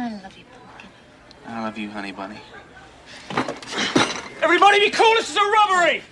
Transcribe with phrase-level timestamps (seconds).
[0.00, 0.88] I love you, pumpkin.
[1.46, 2.40] I love you, honey bunny.
[4.40, 6.02] Everybody be cool, this is a robbery!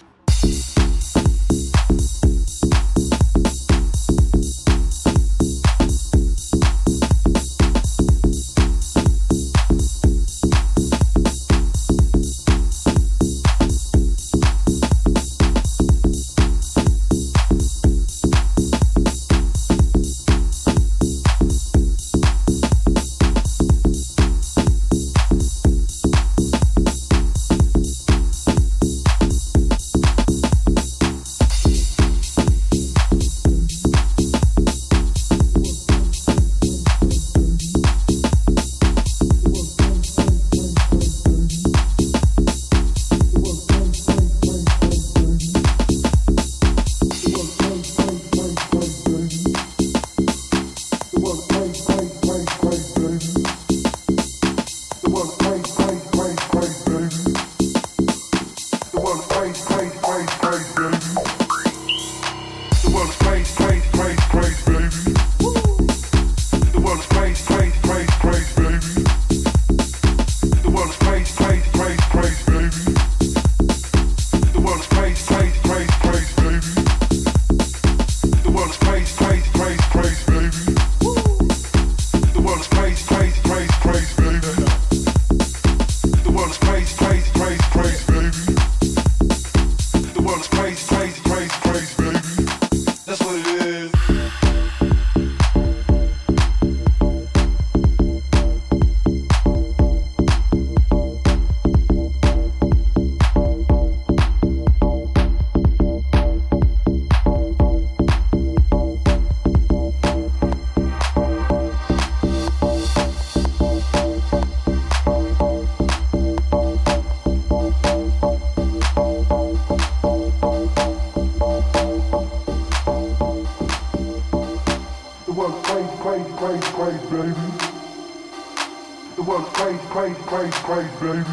[130.78, 131.24] crazy, baby.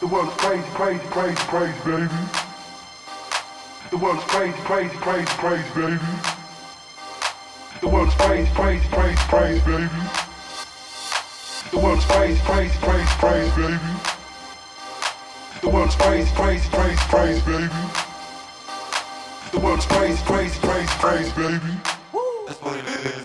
[0.00, 2.08] the world's crazy, crazy, crazy, crazy, baby.
[3.90, 5.98] The world's crazy, crazy, crazy, crazy, baby.
[7.80, 9.88] The world's crazy, crazy, crazy, crazy, baby.
[11.70, 13.78] The world's crazy, crazy, crazy, crazy, baby.
[15.62, 17.68] The world's crazy, crazy, crazy, crazy, baby.
[19.52, 21.72] The world's crazy, crazy, crazy, crazy, baby.
[22.46, 23.21] That's what it is.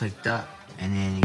[0.00, 0.48] Clicked up.
[0.78, 1.22] And then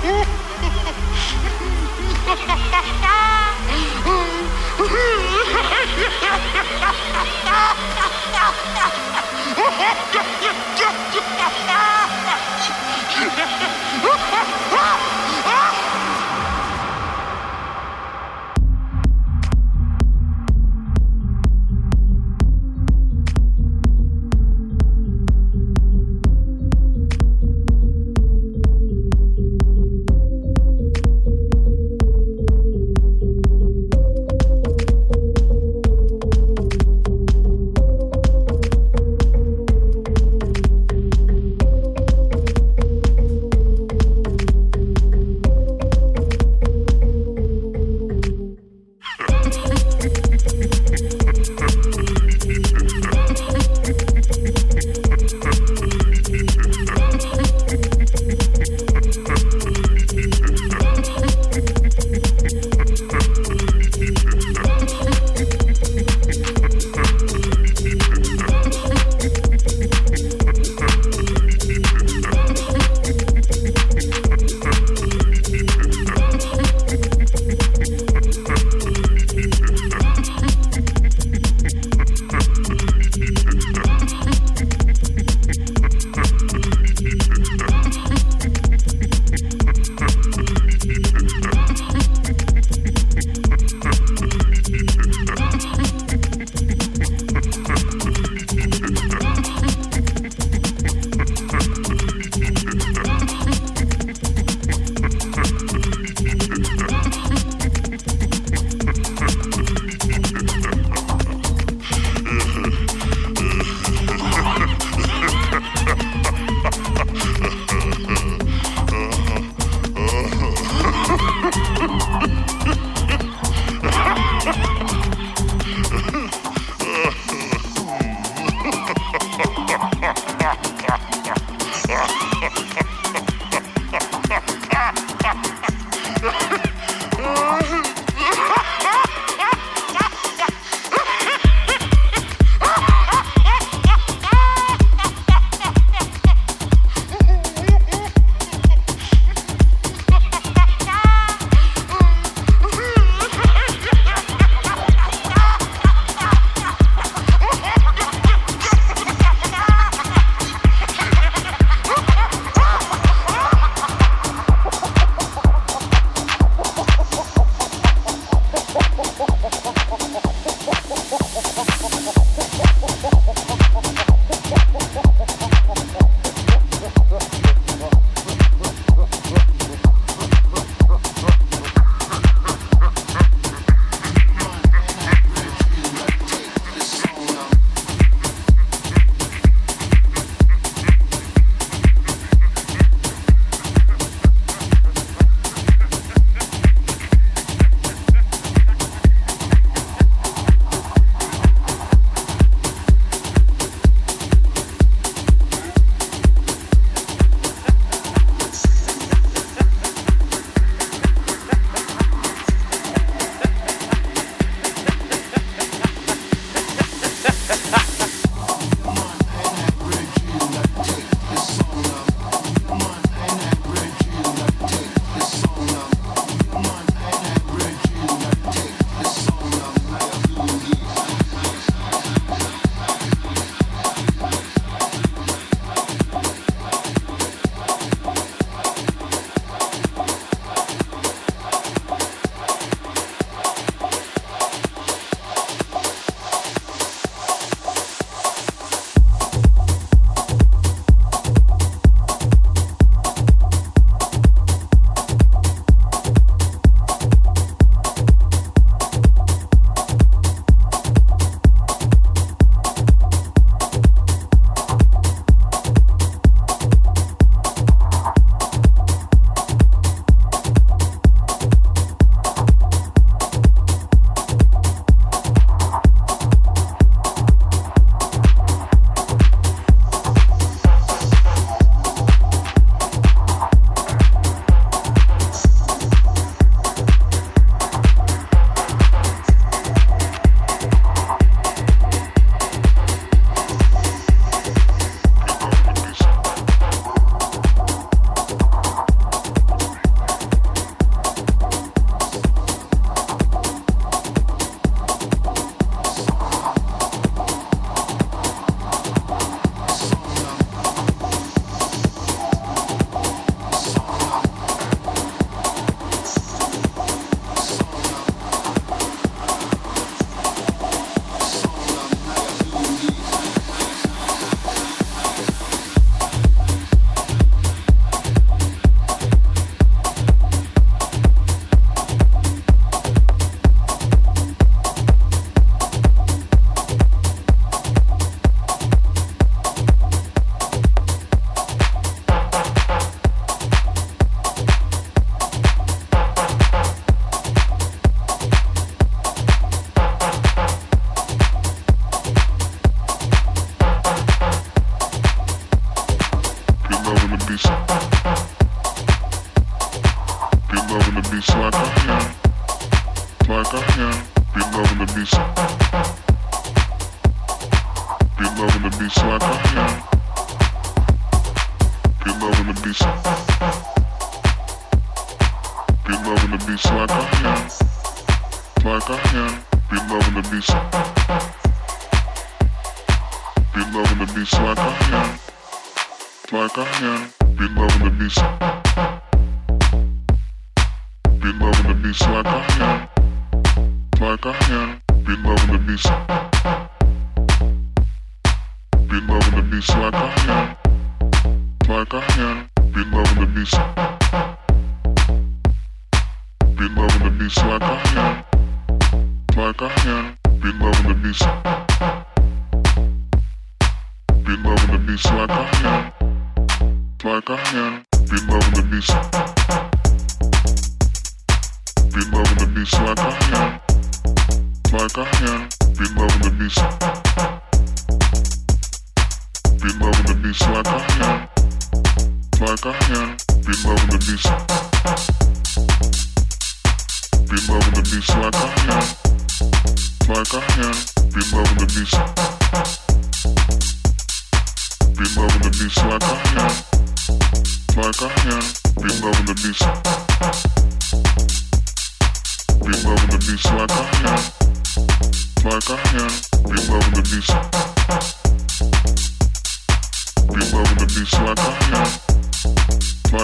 [0.00, 0.14] Ha
[13.36, 13.87] ha ha!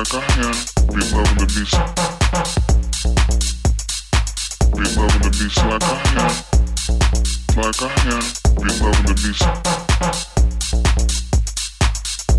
[0.04, 0.52] like I am.
[0.88, 1.78] Been loving the beast.
[4.74, 6.32] Been loving the beats like I am.
[7.56, 8.24] Like I am.
[8.60, 9.44] Been loving the beats.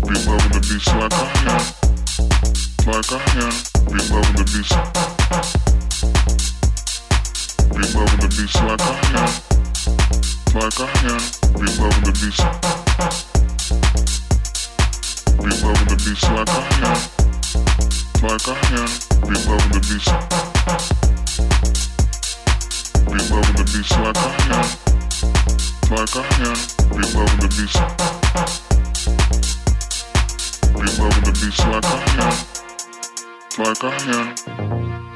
[0.06, 1.64] Been loving the beats like I am.
[2.86, 3.54] Like I am.
[3.90, 4.74] Been loving the beats.
[7.72, 9.30] Been loving the beats like I am.
[10.54, 11.22] Like I am.
[11.58, 12.42] Been loving the beats.
[15.36, 16.52] Been loving the beats like I
[16.92, 17.15] am
[18.22, 18.88] like I am.
[19.22, 20.12] Be loving the beast.
[23.06, 24.24] Be loving the beast like I
[24.54, 24.66] am.
[25.90, 26.58] Like I am.
[26.90, 27.80] Be loving the beast.
[30.72, 31.88] Be loving the beast like I
[32.22, 32.34] am.
[33.58, 35.15] Like I am.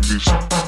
[0.00, 0.67] the.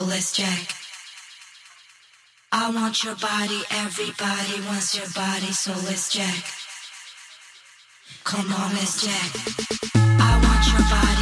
[0.00, 0.74] Let's check.
[2.52, 6.44] I want your body, everybody wants your body, so let's check.
[8.22, 9.30] Come on, let's check.
[9.96, 11.17] I want your body.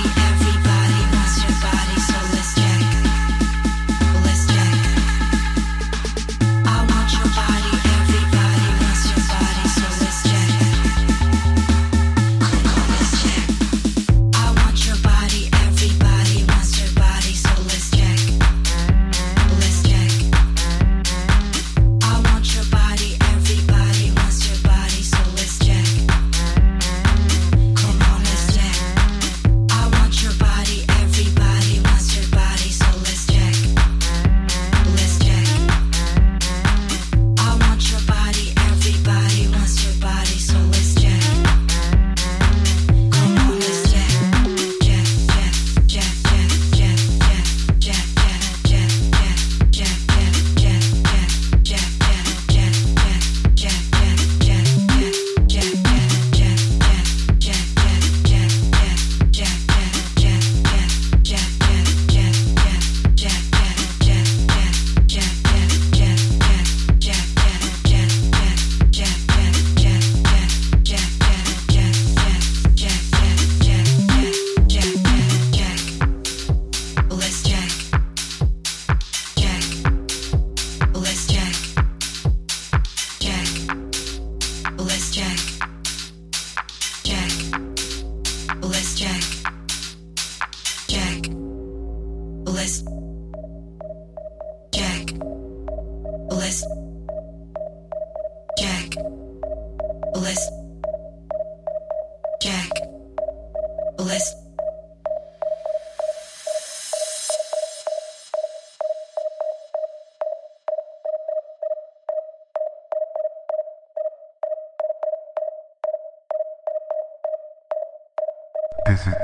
[104.07, 104.37] This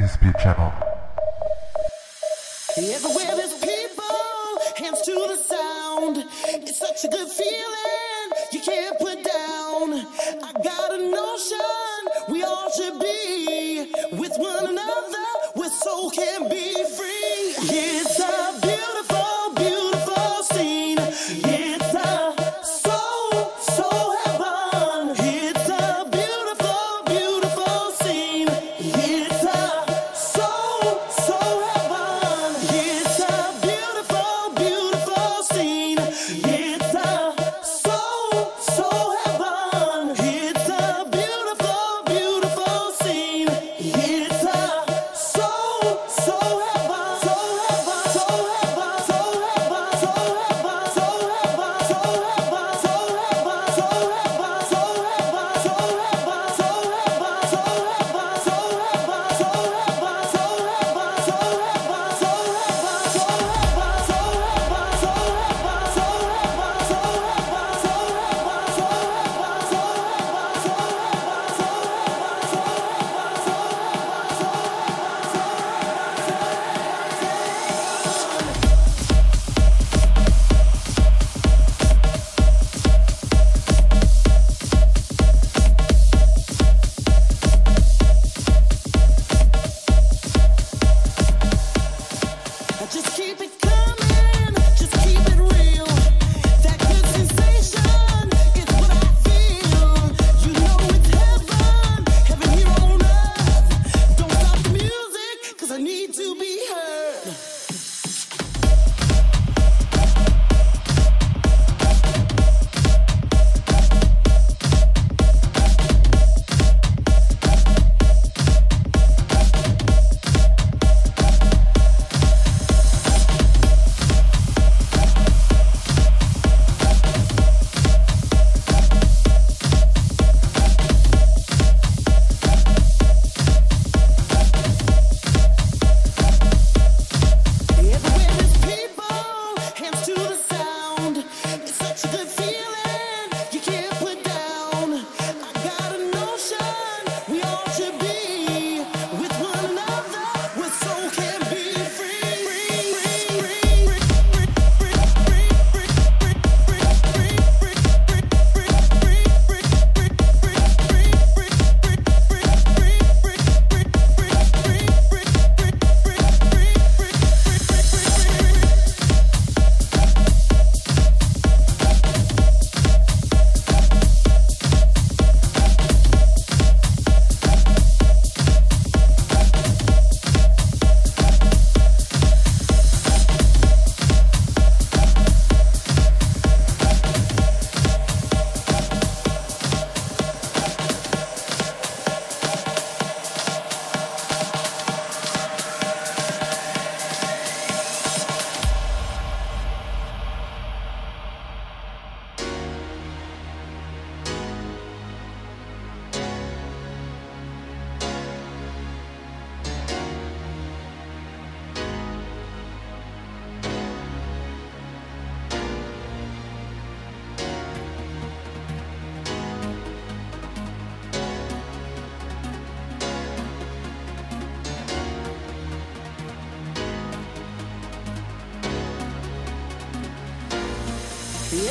[0.00, 0.72] is Speed Channel.
[2.76, 4.04] Everywhere there's people,
[4.76, 6.24] hands to the sound.
[6.48, 8.21] It's such a good feeling.
[16.22, 16.91] can be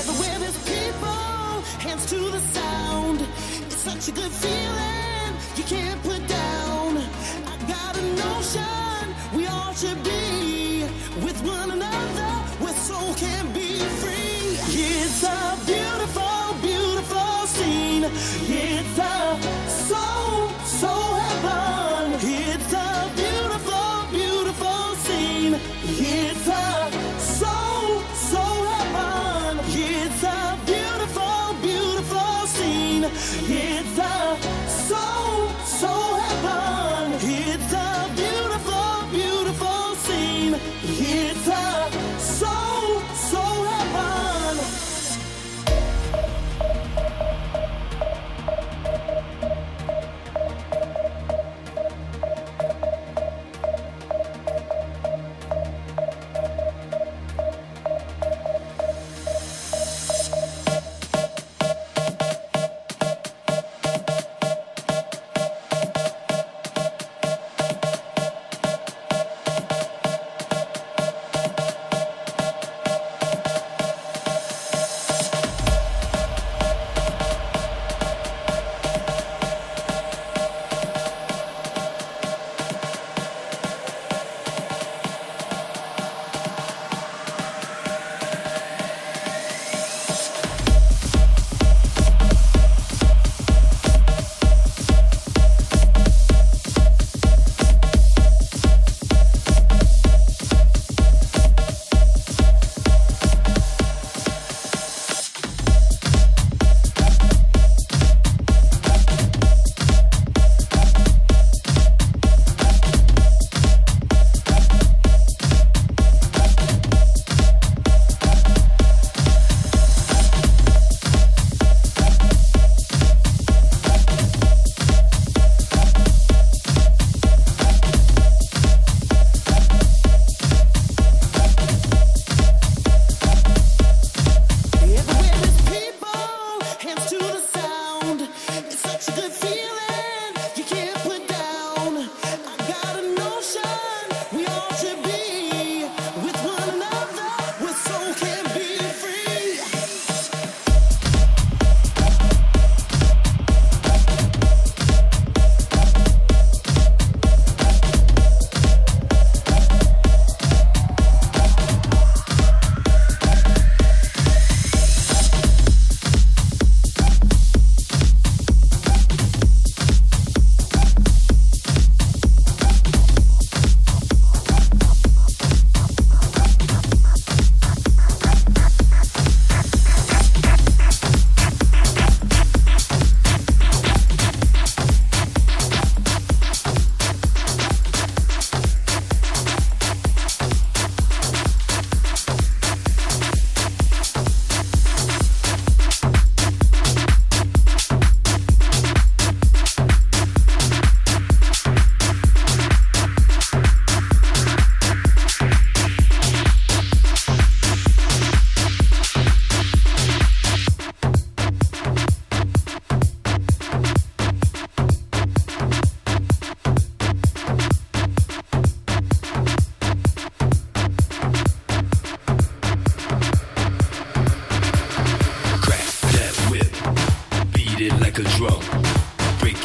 [0.02, 3.22] Everywhere there's people, hands to the sound.
[3.68, 6.98] It's such a good feeling you can't put down.
[7.46, 10.86] I got a notion we all should be
[11.24, 12.32] with one another,
[12.64, 14.58] where soul can be free.
[14.74, 15.91] It's a beautiful.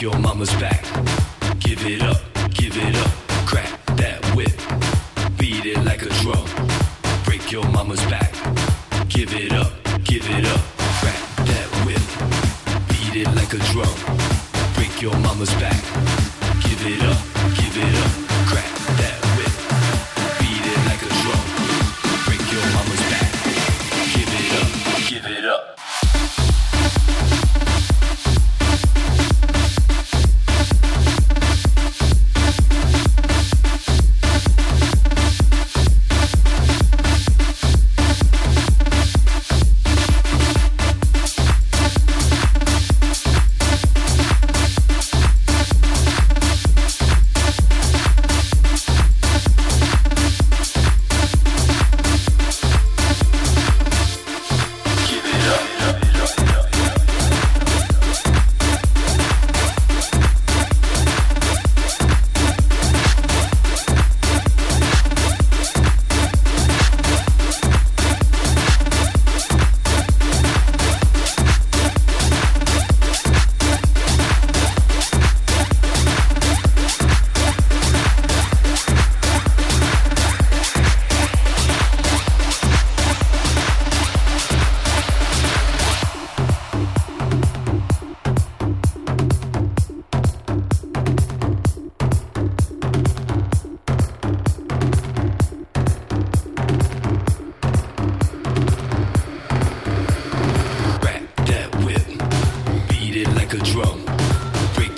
[0.06, 1.05] your mama's back.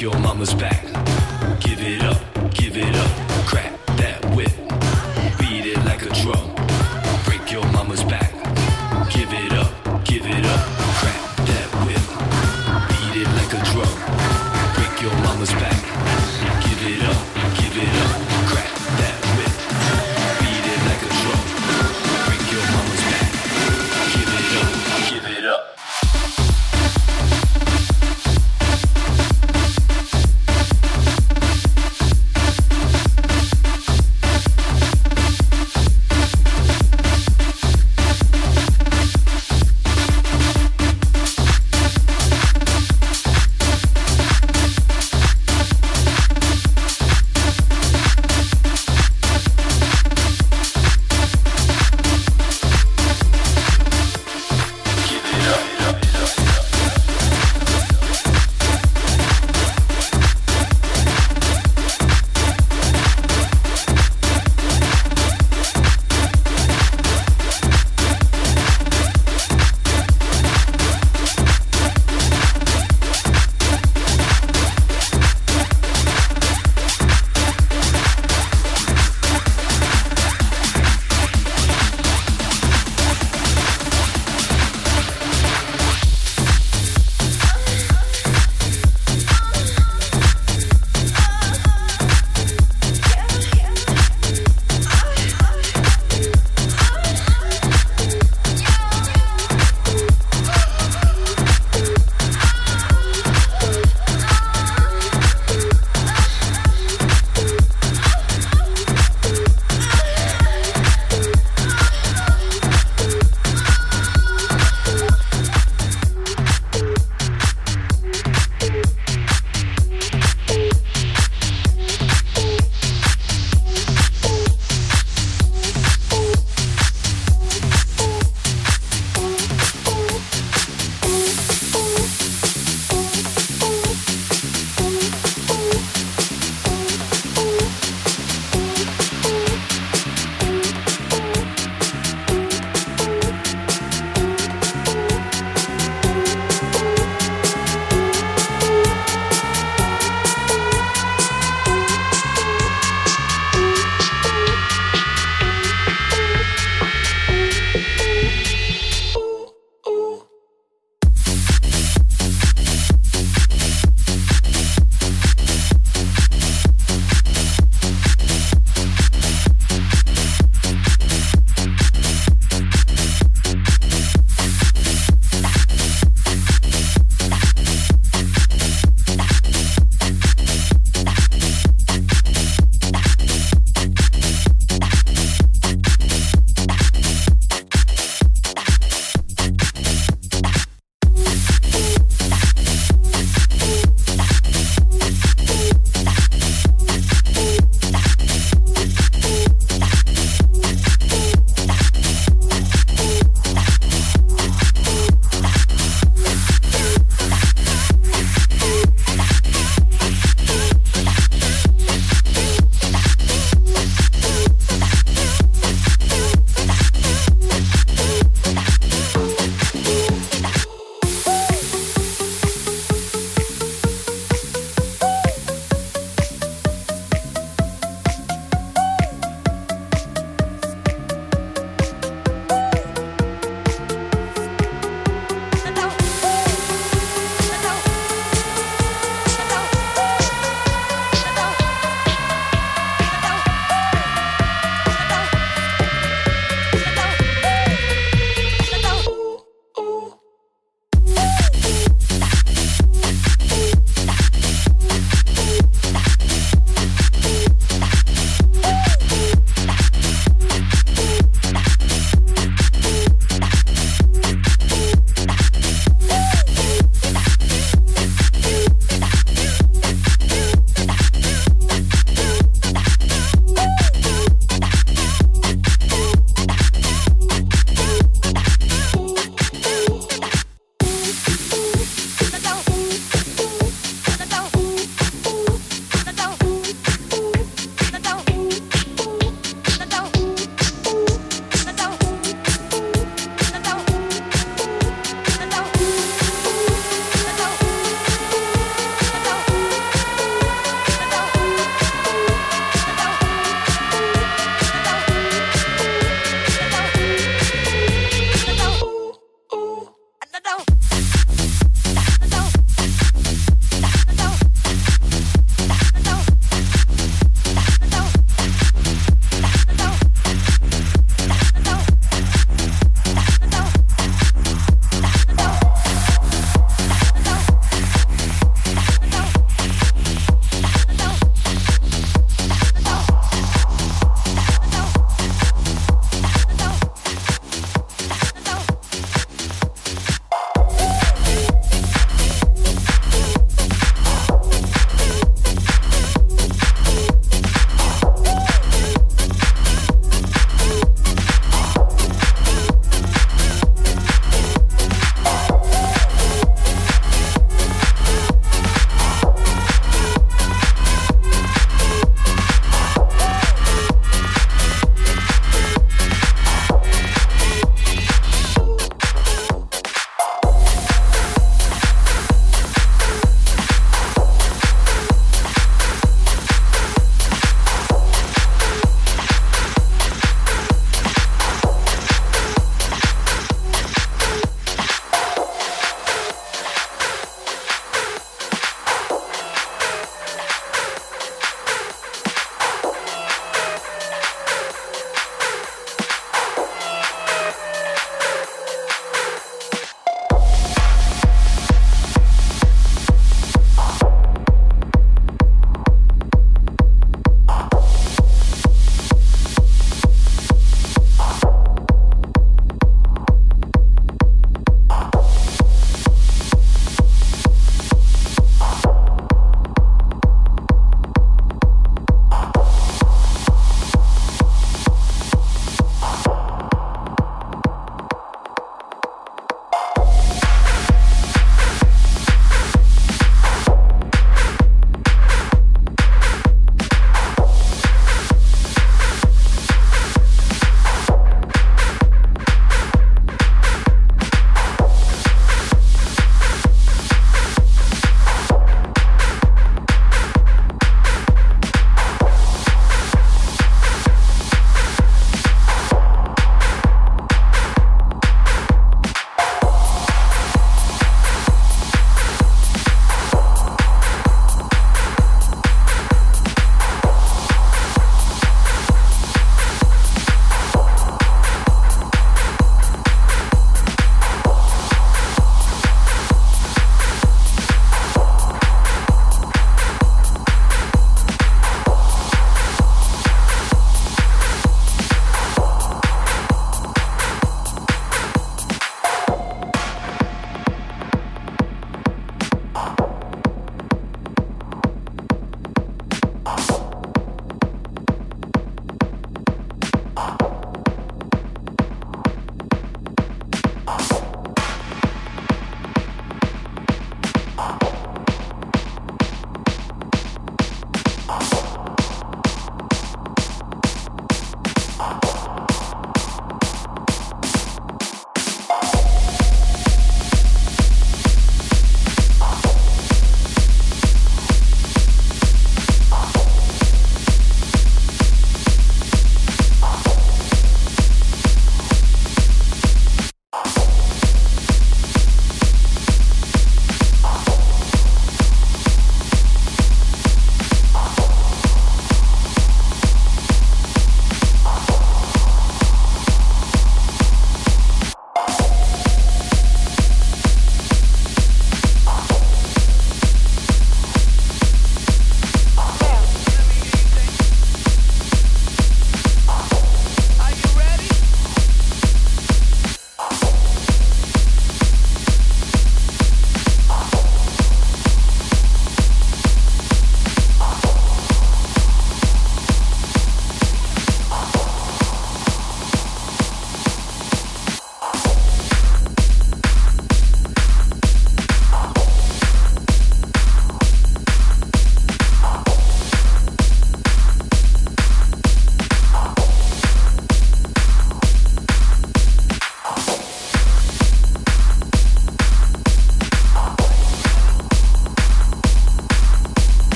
[0.00, 0.82] your mama's back.
[1.60, 2.20] Give it up,
[2.52, 3.85] give it up, crap.